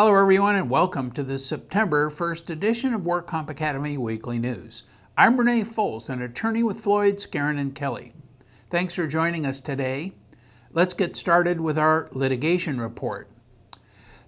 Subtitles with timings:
[0.00, 4.84] Hello, everyone, and welcome to the September 1st edition of Work Comp Academy Weekly News.
[5.16, 8.12] I'm Renee Foles, an attorney with Floyd, Skeren, and Kelly.
[8.70, 10.12] Thanks for joining us today.
[10.72, 13.28] Let's get started with our litigation report.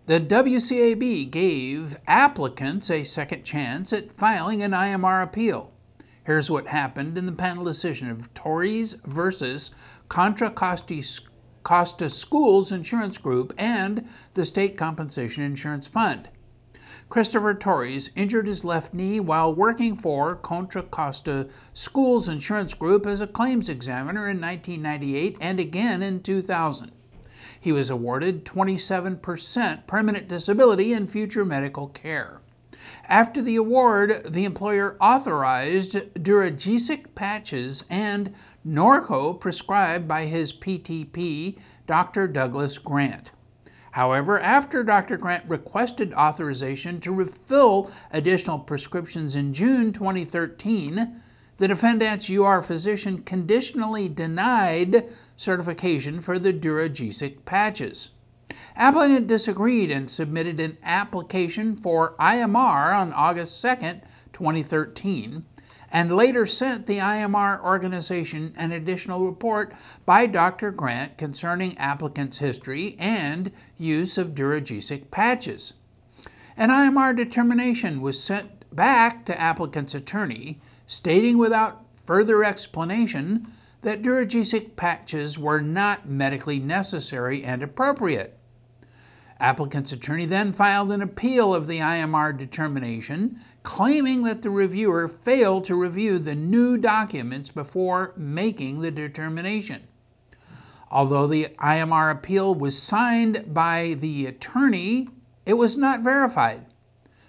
[0.06, 5.72] The WCAB gave applicants a second chance at filing an IMR appeal.
[6.24, 9.70] Here's what happened in the panel decision of Torres versus
[10.08, 11.00] Contra Costa
[11.62, 16.28] Costa Schools Insurance Group and the State Compensation Insurance Fund.
[17.08, 23.20] Christopher Torres injured his left knee while working for Contra Costa Schools Insurance Group as
[23.20, 26.92] a claims examiner in 1998 and again in 2000.
[27.60, 32.40] He was awarded 27% permanent disability and future medical care.
[33.10, 38.32] After the award, the employer authorized Duragesic patches and
[38.64, 42.28] Norco prescribed by his PTP, Dr.
[42.28, 43.32] Douglas Grant.
[43.90, 45.16] However, after Dr.
[45.16, 51.20] Grant requested authorization to refill additional prescriptions in June 2013,
[51.56, 58.10] the defendant's UR physician conditionally denied certification for the Duragesic patches.
[58.76, 64.00] Applicant disagreed and submitted an application for IMR on August 2,
[64.32, 65.44] 2013,
[65.92, 69.74] and later sent the IMR organization an additional report
[70.06, 70.70] by Dr.
[70.70, 75.74] Grant concerning applicant's history and use of Duragesic patches.
[76.56, 83.46] An IMR determination was sent back to applicant's attorney, stating without further explanation
[83.82, 88.36] that Duragesic patches were not medically necessary and appropriate.
[89.40, 95.64] Applicant's attorney then filed an appeal of the IMR determination, claiming that the reviewer failed
[95.64, 99.88] to review the new documents before making the determination.
[100.90, 105.08] Although the IMR appeal was signed by the attorney,
[105.46, 106.66] it was not verified.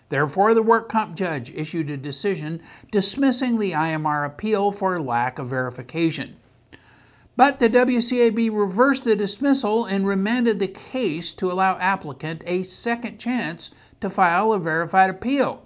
[0.09, 5.47] Therefore, the work comp judge issued a decision dismissing the IMR appeal for lack of
[5.47, 6.36] verification.
[7.38, 13.19] But the WCAB reversed the dismissal and remanded the case to allow applicant a second
[13.19, 13.72] chance
[14.02, 15.66] to file a verified appeal.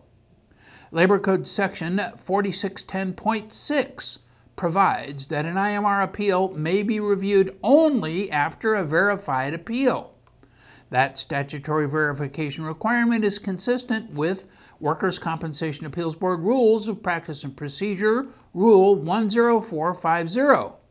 [0.92, 4.20] Labor Code Section 4610.6
[4.56, 10.14] provides that an IMR appeal may be reviewed only after a verified appeal.
[10.92, 14.48] That statutory verification requirement is consistent with
[14.80, 20.85] Workers' Compensation Appeals Board Rules of Practice and Procedure, Rule 10450.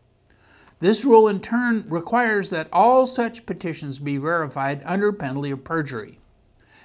[0.85, 6.19] This rule in turn requires that all such petitions be verified under penalty of perjury.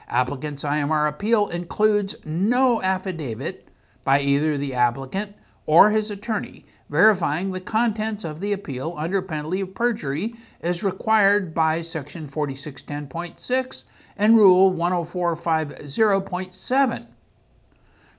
[0.07, 3.67] Applicant's IMR appeal includes no affidavit
[4.05, 9.59] by either the applicant or his attorney verifying the contents of the appeal under penalty
[9.59, 13.83] of perjury as required by Section 4610.6
[14.15, 17.07] and Rule 10450.7.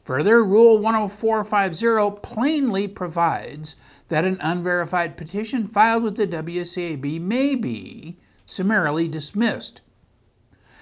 [0.05, 3.77] Further, Rule 10450 plainly provides
[4.11, 9.81] that an unverified petition filed with the WCAB may be summarily dismissed.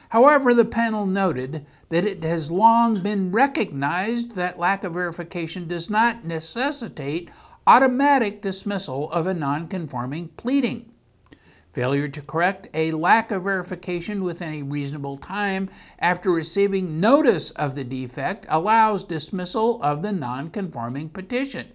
[0.09, 5.91] However, the panel noted that it has long been recognized that lack of verification does
[5.91, 7.31] not necessitate
[7.67, 10.91] automatic dismissal of a nonconforming pleading.
[11.75, 15.69] Failure to correct a lack of verification within a reasonable time
[15.99, 21.67] after receiving notice of the defect allows dismissal of the nonconforming petition.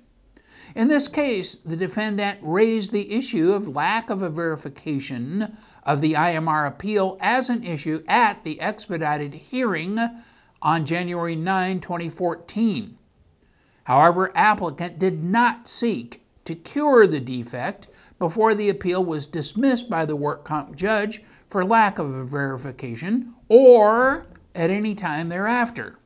[0.75, 6.13] In this case, the defendant raised the issue of lack of a verification of the
[6.13, 9.99] IMR appeal as an issue at the expedited hearing
[10.63, 12.97] on January 9, 2014.
[13.83, 20.05] However, applicant did not seek to cure the defect before the appeal was dismissed by
[20.05, 24.25] the work comp judge for lack of a verification or
[24.55, 25.99] at any time thereafter.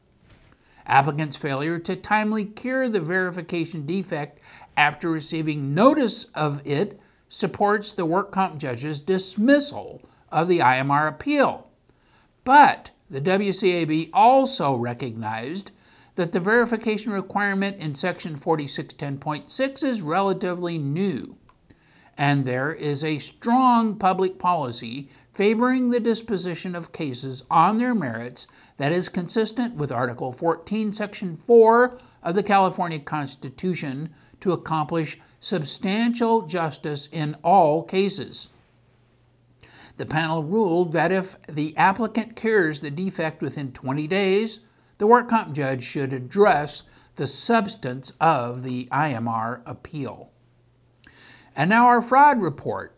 [0.87, 4.39] Applicant's failure to timely cure the verification defect
[4.75, 6.99] after receiving notice of it
[7.29, 10.01] supports the work comp judge's dismissal
[10.31, 11.69] of the IMR appeal.
[12.43, 15.71] But the WCAB also recognized
[16.15, 21.37] that the verification requirement in Section 4610.6 is relatively new,
[22.17, 28.47] and there is a strong public policy favoring the disposition of cases on their merits
[28.77, 36.41] that is consistent with Article 14, Section 4 of the California Constitution to accomplish substantial
[36.47, 38.49] justice in all cases.
[39.97, 44.61] The panel ruled that if the applicant cures the defect within 20 days,
[44.97, 46.81] the work comp judge should address
[47.13, 50.31] the substance of the IMR appeal.
[51.55, 52.96] And now our fraud report.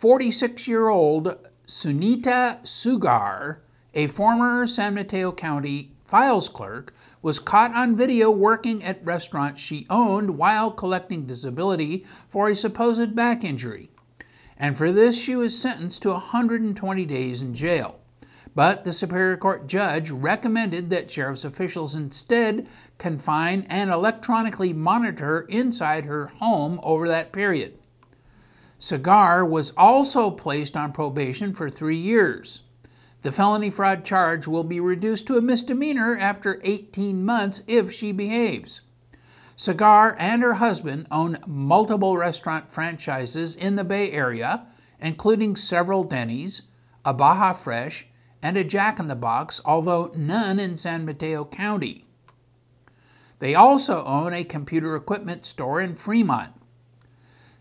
[0.00, 1.36] 46 year old
[1.66, 3.60] Sunita Segar
[3.92, 9.86] a former San Mateo County files clerk, was caught on video working at restaurants she
[9.90, 13.90] owned while collecting disability for a supposed back injury.
[14.56, 18.00] And for this, she was sentenced to 120 days in jail.
[18.54, 22.66] But the Superior Court judge recommended that sheriff's officials instead
[22.96, 27.79] confine and electronically monitor inside her home over that period.
[28.80, 32.62] Segar was also placed on probation for three years.
[33.20, 38.10] The felony fraud charge will be reduced to a misdemeanor after 18 months if she
[38.10, 38.80] behaves.
[39.54, 44.66] Segar and her husband own multiple restaurant franchises in the Bay Area,
[44.98, 46.62] including several Denny's,
[47.04, 48.06] a Baja Fresh,
[48.42, 52.06] and a Jack in the Box, although none in San Mateo County.
[53.40, 56.54] They also own a computer equipment store in Fremont.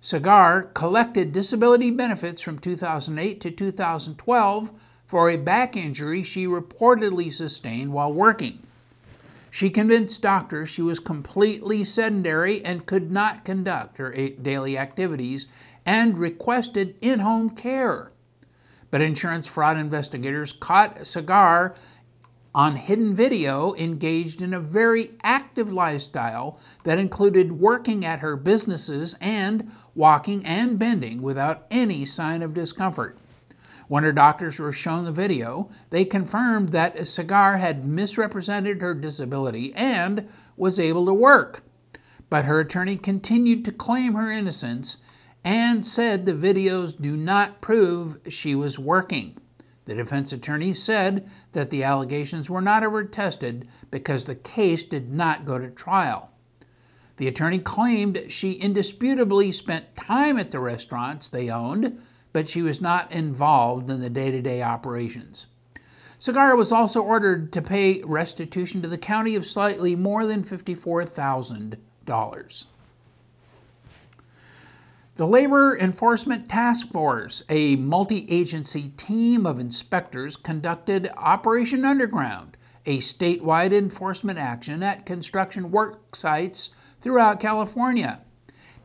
[0.01, 4.71] Segar collected disability benefits from 2008 to 2012
[5.05, 8.59] for a back injury she reportedly sustained while working.
[9.51, 15.47] She convinced doctors she was completely sedentary and could not conduct her daily activities
[15.85, 18.11] and requested in home care.
[18.91, 21.75] But insurance fraud investigators caught Segar
[22.53, 29.15] on hidden video engaged in a very active lifestyle that included working at her businesses
[29.21, 33.17] and walking and bending without any sign of discomfort.
[33.87, 39.73] When her doctors were shown the video, they confirmed that Segar had misrepresented her disability
[39.73, 41.63] and was able to work.
[42.29, 44.97] But her attorney continued to claim her innocence
[45.43, 49.37] and said the videos do not prove she was working.
[49.89, 55.11] The defense attorney said that the allegations were not ever tested because the case did
[55.11, 56.29] not go to trial.
[57.17, 61.99] The attorney claimed she indisputably spent time at the restaurants they owned,
[62.31, 65.47] but she was not involved in the day to day operations.
[66.19, 72.65] Segar was also ordered to pay restitution to the county of slightly more than $54,000.
[75.19, 82.55] The Labor Enforcement Task Force, a multi agency team of inspectors, conducted Operation Underground,
[82.85, 86.69] a statewide enforcement action at construction work sites
[87.01, 88.21] throughout California.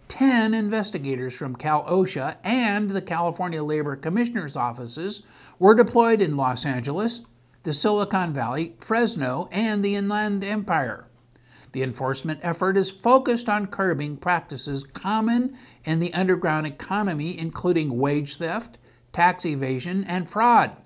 [0.09, 5.23] 10 investigators from Cal OSHA and the California Labor Commissioner's offices
[5.61, 7.27] were deployed in Los Angeles,
[7.63, 11.07] the Silicon Valley, Fresno, and the Inland Empire.
[11.75, 18.37] The enforcement effort is focused on curbing practices common in the underground economy, including wage
[18.37, 18.79] theft,
[19.13, 20.77] tax evasion, and fraud.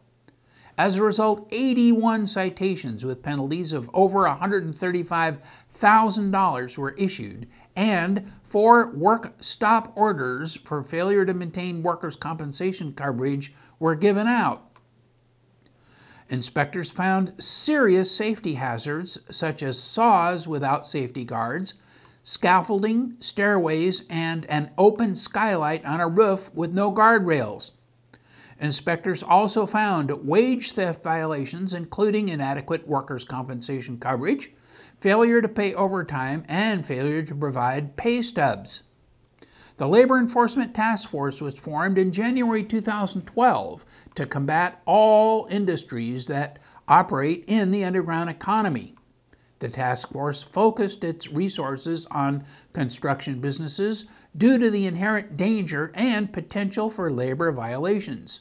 [0.78, 7.46] As a result, 81 citations with penalties of over $135,000 were issued,
[7.76, 14.67] and four work stop orders for failure to maintain workers' compensation coverage were given out.
[16.30, 21.74] Inspectors found serious safety hazards such as saws without safety guards,
[22.22, 27.70] scaffolding, stairways, and an open skylight on a roof with no guardrails.
[28.60, 34.50] Inspectors also found wage theft violations, including inadequate workers' compensation coverage,
[35.00, 38.82] failure to pay overtime, and failure to provide pay stubs.
[39.78, 43.84] The Labor Enforcement Task Force was formed in January 2012
[44.16, 46.58] to combat all industries that
[46.88, 48.96] operate in the underground economy.
[49.60, 54.06] The task force focused its resources on construction businesses
[54.36, 58.40] due to the inherent danger and potential for labor violations.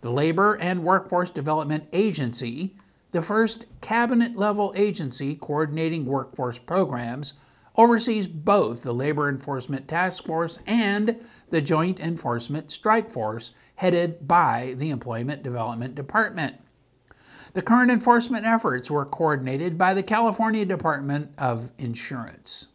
[0.00, 2.76] The Labor and Workforce Development Agency
[3.12, 7.34] the first cabinet level agency coordinating workforce programs,
[7.76, 14.74] oversees both the Labor Enforcement Task Force and the Joint Enforcement Strike Force, headed by
[14.76, 16.56] the Employment Development Department.
[17.54, 22.68] The current enforcement efforts were coordinated by the California Department of Insurance.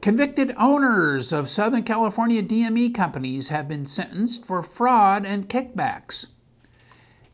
[0.00, 6.32] Convicted owners of Southern California DME companies have been sentenced for fraud and kickbacks.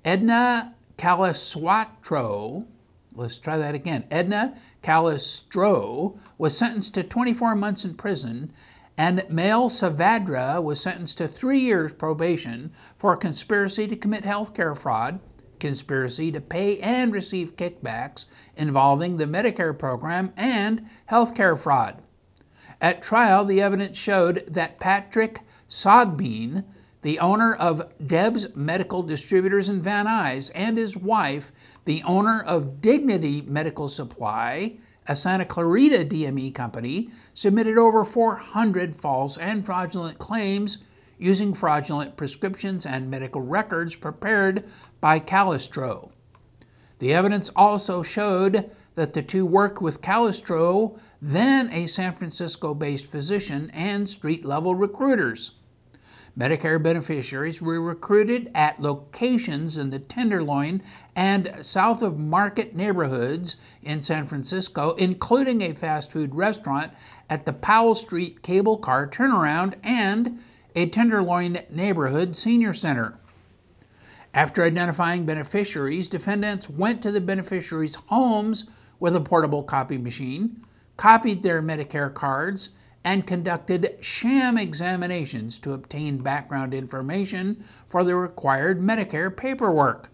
[0.04, 2.66] Edna Calistratto,
[3.18, 4.04] let's try that again.
[4.10, 8.52] Edna Calistro was sentenced to 24 months in prison,
[8.96, 14.76] and Mail Savadra was sentenced to three years probation for a conspiracy to commit healthcare
[14.76, 15.20] fraud,
[15.58, 22.00] conspiracy to pay and receive kickbacks involving the Medicare program, and healthcare fraud.
[22.80, 26.64] At trial, the evidence showed that Patrick Sogbean,
[27.02, 31.52] the owner of Deb's Medical Distributors in Van Nuys, and his wife,
[31.88, 34.76] the owner of Dignity Medical Supply,
[35.06, 40.84] a Santa Clarita DME company, submitted over 400 false and fraudulent claims
[41.16, 44.64] using fraudulent prescriptions and medical records prepared
[45.00, 46.10] by Calistro.
[46.98, 53.06] The evidence also showed that the two worked with Calistro, then a San Francisco based
[53.06, 55.52] physician, and street level recruiters.
[56.38, 60.80] Medicare beneficiaries were recruited at locations in the Tenderloin
[61.16, 66.92] and south of Market neighborhoods in San Francisco, including a fast food restaurant
[67.28, 70.38] at the Powell Street cable car turnaround and
[70.76, 73.18] a Tenderloin neighborhood senior center.
[74.32, 80.64] After identifying beneficiaries, defendants went to the beneficiaries' homes with a portable copy machine,
[80.96, 82.70] copied their Medicare cards,
[83.04, 90.10] and conducted sham examinations to obtain background information for the required Medicare paperwork.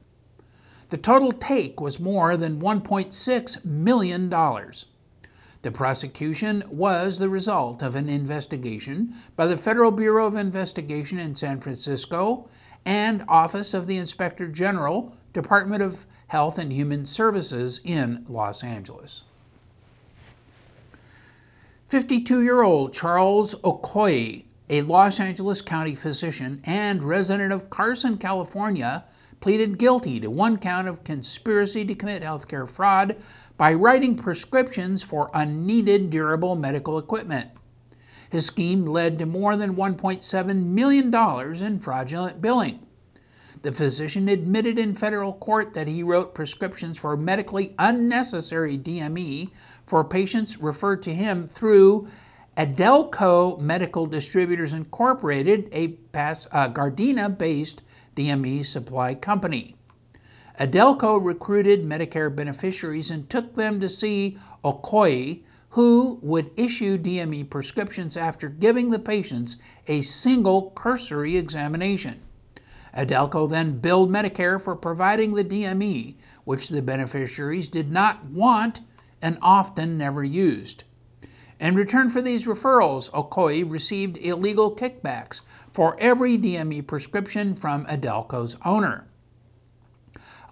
[0.90, 4.28] The total take was more than $1.6 million.
[4.28, 11.34] The prosecution was the result of an investigation by the Federal Bureau of Investigation in
[11.34, 12.48] San Francisco
[12.84, 19.24] and Office of the Inspector General, Department of Health and Human Services in Los Angeles.
[21.94, 29.04] 52 year old Charles Okoye, a Los Angeles County physician and resident of Carson, California,
[29.38, 33.14] pleaded guilty to one count of conspiracy to commit healthcare fraud
[33.56, 37.50] by writing prescriptions for unneeded durable medical equipment.
[38.28, 41.14] His scheme led to more than $1.7 million
[41.64, 42.84] in fraudulent billing.
[43.62, 49.52] The physician admitted in federal court that he wrote prescriptions for medically unnecessary DME
[49.86, 52.08] for patients referred to him through
[52.56, 57.82] Adelco Medical Distributors Incorporated, a uh, Gardena based
[58.14, 59.74] DME supply company.
[60.60, 68.16] Adelco recruited Medicare beneficiaries and took them to see Okoye, who would issue DME prescriptions
[68.16, 69.56] after giving the patients
[69.88, 72.22] a single cursory examination.
[72.96, 76.14] Adelco then billed Medicare for providing the DME,
[76.44, 78.82] which the beneficiaries did not want
[79.24, 80.84] and often never used.
[81.58, 85.40] In return for these referrals, Okoye received illegal kickbacks
[85.72, 89.06] for every DME prescription from Adelco's owner.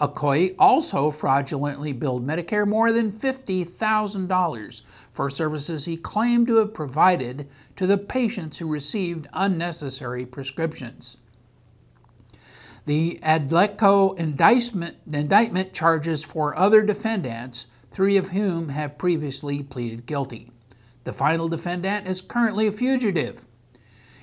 [0.00, 7.48] Okoye also fraudulently billed Medicare more than $50,000 for services he claimed to have provided
[7.76, 11.18] to the patients who received unnecessary prescriptions.
[12.86, 20.50] The Adelco indictment, indictment charges four other defendants, three of whom have previously pleaded guilty.
[21.04, 23.44] The final defendant is currently a fugitive.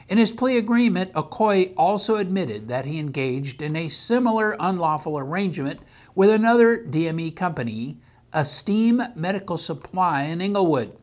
[0.07, 5.81] In his plea agreement, Okoye also admitted that he engaged in a similar unlawful arrangement
[6.15, 7.99] with another DME company,
[8.33, 10.97] Esteem Medical Supply in Inglewood.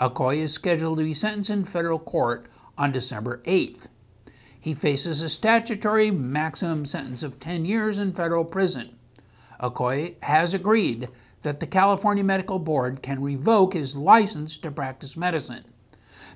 [0.00, 2.46] Okoye is scheduled to be sentenced in federal court
[2.78, 3.88] on December 8th.
[4.58, 8.96] He faces a statutory maximum sentence of 10 years in federal prison.
[9.60, 11.08] Okoye has agreed
[11.42, 15.64] that the California Medical Board can revoke his license to practice medicine.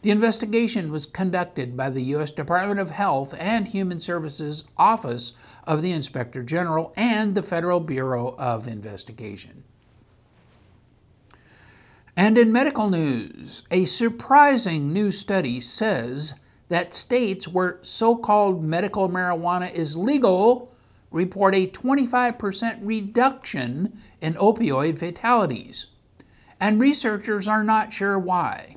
[0.03, 2.31] The investigation was conducted by the U.S.
[2.31, 5.33] Department of Health and Human Services Office
[5.65, 9.65] of the Inspector General and the Federal Bureau of Investigation.
[12.17, 19.09] And in medical news, a surprising new study says that states where so called medical
[19.09, 20.73] marijuana is legal
[21.11, 25.89] report a 25% reduction in opioid fatalities.
[26.61, 28.77] And researchers are not sure why.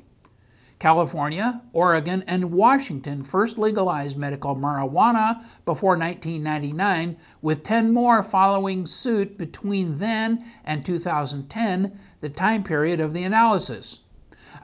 [0.80, 9.36] California, Oregon, and Washington first legalized medical marijuana before 1999, with 10 more following suit
[9.36, 14.00] between then and 2010, the time period of the analysis.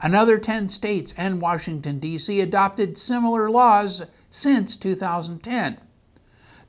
[0.01, 2.41] Another 10 states and Washington, D.C.
[2.41, 5.77] adopted similar laws since 2010.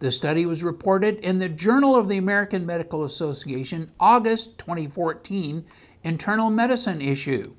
[0.00, 5.64] The study was reported in the Journal of the American Medical Association, August 2014
[6.04, 7.54] Internal Medicine issue.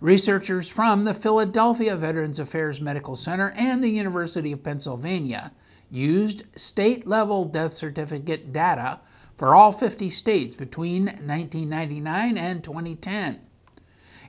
[0.00, 5.52] Researchers from the Philadelphia Veterans Affairs Medical Center and the University of Pennsylvania
[5.88, 9.00] used state level death certificate data
[9.36, 13.40] for all 50 states between 1999 and 2010.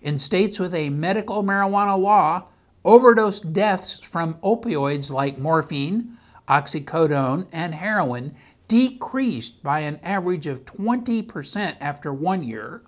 [0.03, 2.47] In states with a medical marijuana law,
[2.85, 6.16] overdose deaths from opioids like morphine,
[6.47, 8.35] oxycodone, and heroin
[8.67, 12.83] decreased by an average of 20% after one year,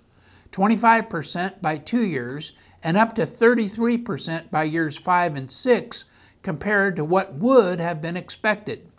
[0.52, 2.52] 25% by two years,
[2.82, 6.06] and up to 33% by years five and six
[6.42, 8.90] compared to what would have been expected.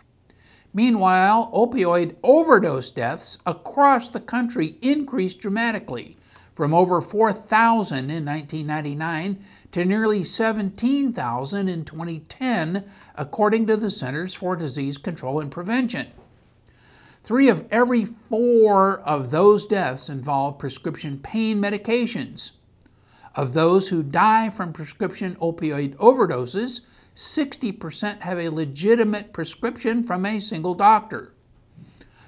[0.74, 6.16] Meanwhile, opioid overdose deaths across the country increased dramatically
[6.54, 9.42] from over 4,000 in 1999
[9.72, 16.08] to nearly 17,000 in 2010, according to the Centers for Disease Control and Prevention.
[17.24, 22.52] Three of every four of those deaths involve prescription pain medications.
[23.34, 26.80] Of those who die from prescription opioid overdoses,
[27.14, 31.32] 60% have a legitimate prescription from a single doctor.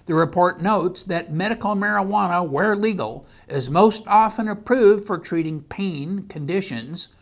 [0.07, 6.27] The report notes that medical marijuana, where legal, is most often approved for treating pain
[6.29, 7.15] conditions,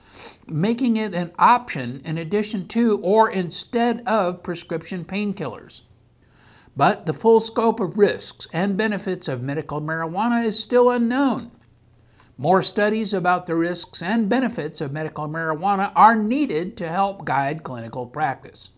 [0.49, 5.83] making it an option in addition to or instead of prescription painkillers.
[6.77, 11.53] But the full scope of risks and benefits of medical marijuana is still unknown.
[12.37, 17.63] More studies about the risks and benefits of medical marijuana are needed to help guide
[17.63, 18.71] clinical practice.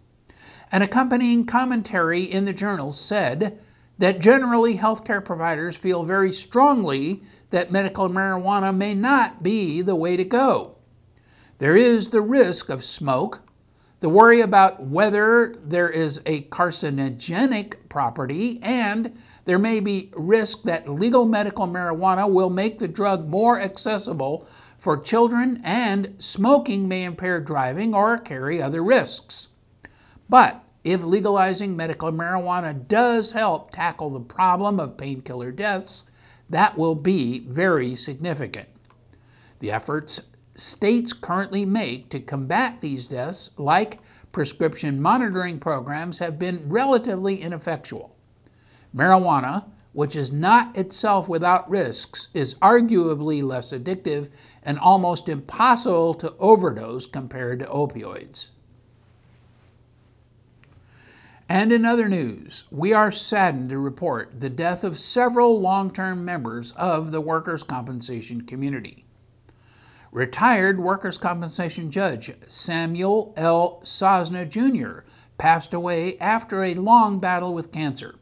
[0.71, 3.61] An accompanying commentary in the journal said
[3.99, 10.17] that generally healthcare providers feel very strongly that medical marijuana may not be the way
[10.17, 10.77] to go.
[11.59, 13.43] There is the risk of smoke,
[14.01, 20.89] the worry about whether there is a carcinogenic property, and there may be risk that
[20.89, 24.49] legal medical marijuana will make the drug more accessible
[24.79, 29.49] for children, and smoking may impair driving or carry other risks.
[30.29, 36.05] But if legalizing medical marijuana does help tackle the problem of painkiller deaths,
[36.51, 38.69] that will be very significant.
[39.61, 40.21] The efforts
[40.55, 43.99] states currently make to combat these deaths, like
[44.31, 48.15] prescription monitoring programs, have been relatively ineffectual.
[48.95, 54.29] Marijuana, which is not itself without risks, is arguably less addictive
[54.63, 58.51] and almost impossible to overdose compared to opioids.
[61.55, 66.25] And in other news, we are saddened to report the death of several long term
[66.25, 69.05] members of the workers' compensation community.
[70.11, 73.81] Retired workers' compensation judge Samuel L.
[73.85, 75.07] Sosna Jr.
[75.39, 78.17] passed away after a long battle with cancer.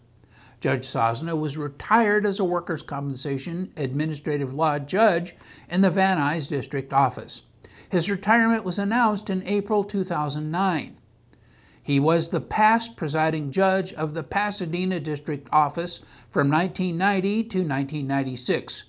[0.61, 5.35] Judge Sosna was retired as a workers' compensation administrative law judge
[5.71, 7.45] in the Van Nuys District Office.
[7.89, 10.99] His retirement was announced in April 2009.
[11.83, 15.99] He was the past presiding judge of the Pasadena District Office
[16.31, 18.85] from 1990 to 1996.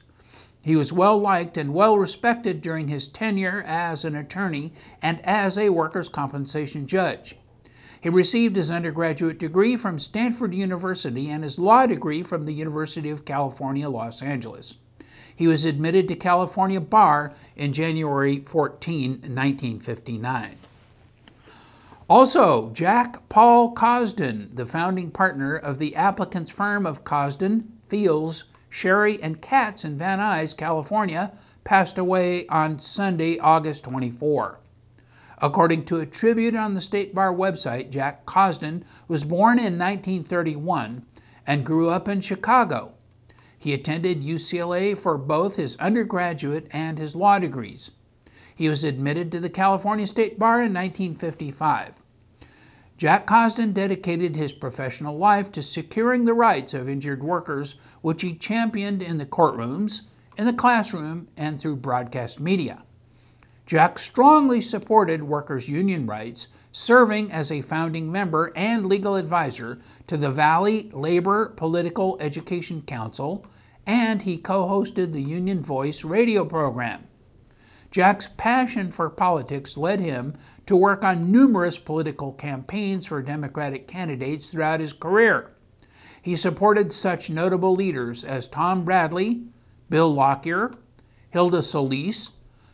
[0.61, 5.57] He was well liked and well respected during his tenure as an attorney and as
[5.57, 7.35] a workers' compensation judge.
[7.99, 13.09] He received his undergraduate degree from Stanford University and his law degree from the University
[13.09, 14.75] of California, Los Angeles.
[15.35, 20.57] He was admitted to California Bar in January 14, 1959.
[22.15, 29.19] Also, Jack Paul Cosden, the founding partner of the applicant's firm of Cosden, Fields, Sherry,
[29.19, 31.31] and Katz in Van Nuys, California,
[31.63, 34.59] passed away on Sunday, August 24.
[35.39, 41.07] According to a tribute on the State Bar website, Jack Cosden was born in 1931
[41.47, 42.93] and grew up in Chicago.
[43.57, 47.89] He attended UCLA for both his undergraduate and his law degrees.
[48.53, 52.02] He was admitted to the California State Bar in 1955.
[53.03, 58.33] Jack Cosden dedicated his professional life to securing the rights of injured workers, which he
[58.33, 60.03] championed in the courtrooms,
[60.37, 62.83] in the classroom, and through broadcast media.
[63.65, 70.15] Jack strongly supported workers' union rights, serving as a founding member and legal advisor to
[70.15, 73.45] the Valley Labor Political Education Council,
[73.85, 77.05] and he co hosted the Union Voice radio program.
[77.93, 80.33] Jack's passion for politics led him
[80.65, 85.51] to work on numerous political campaigns for Democratic candidates throughout his career.
[86.21, 89.43] He supported such notable leaders as Tom Bradley,
[89.89, 90.73] Bill Lockyer,
[91.31, 92.31] Hilda Solis,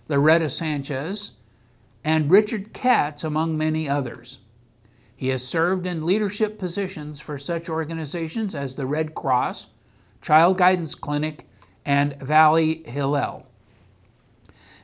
[0.08, 1.32] Loretta Sanchez,
[2.04, 4.40] and Richard Katz, among many others.
[5.16, 9.68] He has served in leadership positions for such organizations as the Red Cross,
[10.22, 11.46] Child Guidance Clinic,
[11.84, 13.46] and Valley Hillel.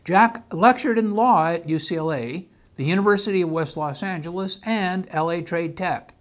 [0.03, 5.77] Jack lectured in law at UCLA, the University of West Los Angeles, and LA Trade
[5.77, 6.13] Tech.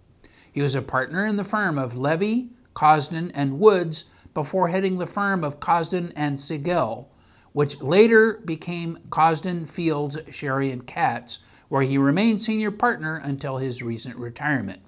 [0.51, 5.07] He was a partner in the firm of Levy, Cosden, and Woods before heading the
[5.07, 7.11] firm of Cosden and Siegel,
[7.53, 11.39] which later became Cosden, Fields, Sherry, and Katz,
[11.69, 14.81] where he remained senior partner until his recent retirement.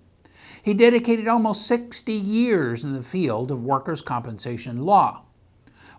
[0.61, 5.23] He dedicated almost 60 years in the field of workers' compensation law.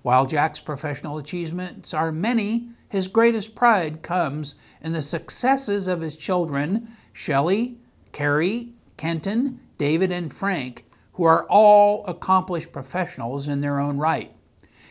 [0.03, 6.17] While Jack's professional achievements are many, his greatest pride comes in the successes of his
[6.17, 7.79] children, Shelley,
[8.13, 10.85] Carrie, Kenton, David, and Frank,
[11.15, 14.33] who are all accomplished professionals in their own right.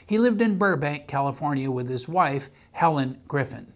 [0.05, 3.73] He lived in Burbank, California with his wife, Helen Griffin.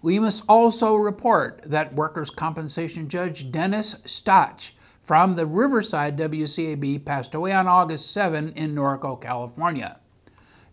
[0.00, 7.34] We must also report that workers' compensation judge Dennis Stach from the Riverside WCAB passed
[7.34, 9.98] away on August 7 in Norco, California.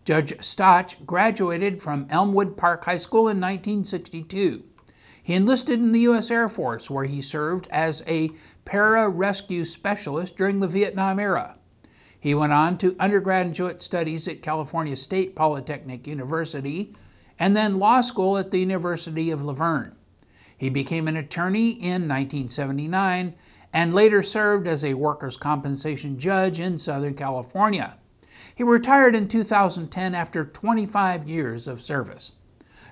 [0.04, 4.64] Judge Stach graduated from Elmwood Park High School in 1962.
[5.22, 6.30] He enlisted in the U.S.
[6.30, 8.30] Air Force, where he served as a
[8.64, 11.56] para-rescue specialist during the Vietnam era.
[12.18, 16.94] He went on to undergraduate studies at California State Polytechnic University
[17.38, 19.96] and then law school at the University of La Verne.
[20.56, 23.34] He became an attorney in 1979
[23.72, 27.96] and later served as a workers' compensation judge in Southern California.
[28.54, 32.32] He retired in 2010 after 25 years of service.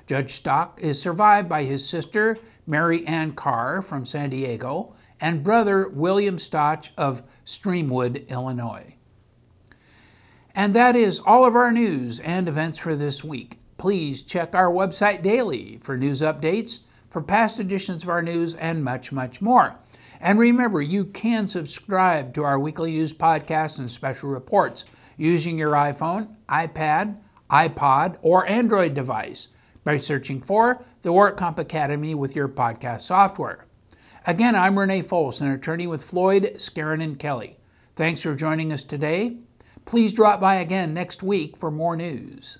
[0.06, 5.88] Judge Stach is survived by his sister, Mary Ann Carr from San Diego, and brother,
[5.88, 8.94] William Stach of Streamwood, Illinois.
[10.54, 13.58] And that is all of our news and events for this week.
[13.76, 18.82] Please check our website daily for news updates, for past editions of our news, and
[18.82, 19.76] much, much more.
[20.20, 24.84] And remember, you can subscribe to our weekly news podcasts and special reports
[25.16, 27.18] using your iPhone, iPad,
[27.50, 29.48] iPod, or Android device
[29.84, 33.66] by searching for the WorkComp Academy with your podcast software.
[34.26, 37.58] Again, I'm Renee Fols, an attorney with Floyd, Skeren, and Kelly.
[37.96, 39.38] Thanks for joining us today.
[39.86, 42.58] Please drop by again next week for more news.